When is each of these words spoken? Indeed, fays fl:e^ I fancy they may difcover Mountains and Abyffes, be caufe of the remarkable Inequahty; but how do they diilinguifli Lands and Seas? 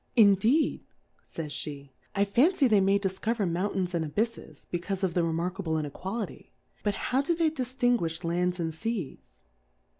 Indeed, 0.15 0.81
fays 1.25 1.53
fl:e^ 1.63 1.89
I 2.15 2.25
fancy 2.25 2.67
they 2.67 2.81
may 2.81 2.97
difcover 2.97 3.47
Mountains 3.47 3.93
and 3.93 4.03
Abyffes, 4.03 4.65
be 4.71 4.79
caufe 4.79 5.03
of 5.03 5.13
the 5.13 5.23
remarkable 5.23 5.73
Inequahty; 5.75 6.47
but 6.81 6.95
how 6.95 7.21
do 7.21 7.35
they 7.35 7.51
diilinguifli 7.51 8.23
Lands 8.23 8.59
and 8.59 8.73
Seas? 8.73 9.33